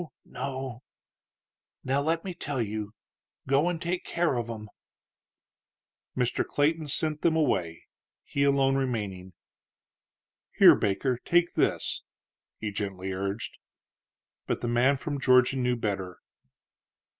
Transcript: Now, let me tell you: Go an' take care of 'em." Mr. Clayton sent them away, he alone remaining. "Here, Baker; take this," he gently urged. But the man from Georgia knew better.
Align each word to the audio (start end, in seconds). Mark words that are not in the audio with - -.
Now, 0.25 0.81
let 1.83 2.25
me 2.25 2.33
tell 2.33 2.59
you: 2.59 2.95
Go 3.47 3.69
an' 3.69 3.77
take 3.77 4.03
care 4.03 4.33
of 4.35 4.49
'em." 4.49 4.67
Mr. 6.17 6.43
Clayton 6.43 6.87
sent 6.87 7.21
them 7.21 7.35
away, 7.35 7.83
he 8.23 8.43
alone 8.43 8.75
remaining. 8.77 9.33
"Here, 10.57 10.73
Baker; 10.73 11.19
take 11.23 11.53
this," 11.53 12.01
he 12.57 12.71
gently 12.71 13.11
urged. 13.11 13.59
But 14.47 14.61
the 14.61 14.67
man 14.67 14.97
from 14.97 15.19
Georgia 15.21 15.57
knew 15.57 15.75
better. 15.75 16.17